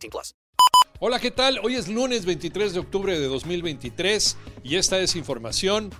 [0.00, 0.34] 18 plus.
[0.98, 1.60] Hola, ¿qué tal?
[1.62, 5.90] Hoy es lunes 23 de octubre de 2023 y esta es información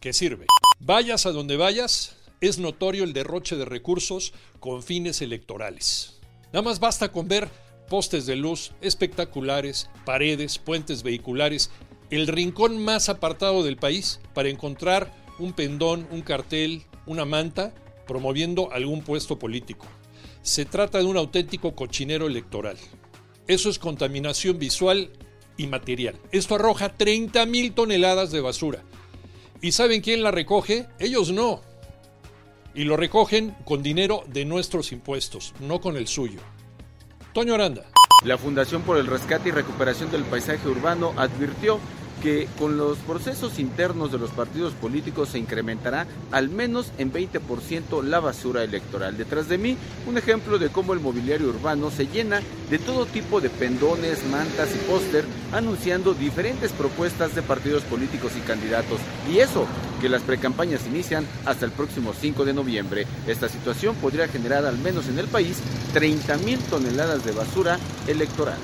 [0.00, 0.46] que sirve.
[0.78, 6.20] Vayas a donde vayas, es notorio el derroche de recursos con fines electorales.
[6.52, 7.48] Nada más basta con ver
[7.88, 11.70] postes de luz espectaculares, paredes, puentes vehiculares,
[12.10, 17.74] el rincón más apartado del país para encontrar un pendón, un cartel, una manta
[18.06, 19.86] promoviendo algún puesto político.
[20.42, 22.76] Se trata de un auténtico cochinero electoral.
[23.46, 25.10] Eso es contaminación visual
[25.56, 26.16] y material.
[26.32, 28.82] Esto arroja 30 mil toneladas de basura.
[29.60, 30.86] ¿Y saben quién la recoge?
[30.98, 31.62] Ellos no.
[32.74, 36.40] Y lo recogen con dinero de nuestros impuestos, no con el suyo.
[37.32, 37.86] Toño Aranda.
[38.24, 41.78] La Fundación por el Rescate y Recuperación del Paisaje Urbano advirtió
[42.26, 48.02] que con los procesos internos de los partidos políticos se incrementará al menos en 20%
[48.02, 49.16] la basura electoral.
[49.16, 49.76] Detrás de mí,
[50.08, 54.70] un ejemplo de cómo el mobiliario urbano se llena de todo tipo de pendones, mantas
[54.74, 58.98] y póster anunciando diferentes propuestas de partidos políticos y candidatos.
[59.32, 59.64] Y eso,
[60.00, 63.06] que las precampañas inician hasta el próximo 5 de noviembre.
[63.28, 65.58] Esta situación podría generar al menos en el país
[65.92, 68.58] 30 mil toneladas de basura electoral.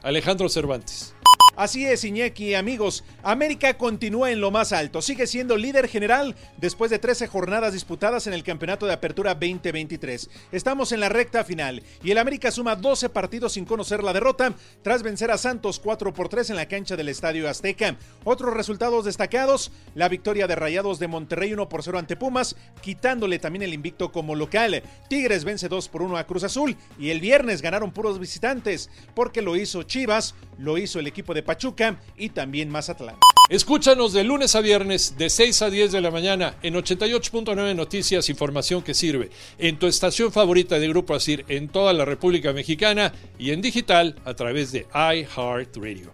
[0.04, 1.16] Alejandro Cervantes.
[1.62, 3.04] Así es, Iñaki, amigos.
[3.22, 5.00] América continúa en lo más alto.
[5.00, 10.28] Sigue siendo líder general después de 13 jornadas disputadas en el Campeonato de Apertura 2023.
[10.52, 14.56] Estamos en la recta final y el América suma 12 partidos sin conocer la derrota
[14.82, 17.96] tras vencer a Santos 4 por 3 en la cancha del Estadio Azteca.
[18.24, 23.38] Otros resultados destacados: la victoria de Rayados de Monterrey 1 por 0 ante Pumas, quitándole
[23.38, 24.82] también el invicto como local.
[25.10, 29.44] Tigres vence 2 por 1 a Cruz Azul y el viernes ganaron puros visitantes porque
[29.44, 33.18] lo hizo Chivas, lo hizo el equipo de Pachuca y también Mazatlán.
[33.50, 38.30] Escúchanos de lunes a viernes de 6 a 10 de la mañana en 88.9 Noticias,
[38.30, 43.12] información que sirve, en tu estación favorita de Grupo Asir en toda la República Mexicana
[43.38, 46.14] y en digital a través de iHeartRadio.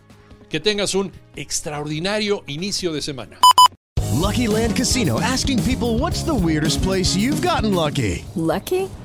[0.49, 3.37] Que tengas un extraordinario inicio de semana.
[4.13, 8.25] Lucky Land Casino asking people what's the weirdest place you've gotten lucky?
[8.35, 8.89] Lucky?